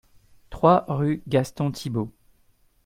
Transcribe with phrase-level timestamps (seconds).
[0.49, 2.11] trois rue Gaston Thiebaut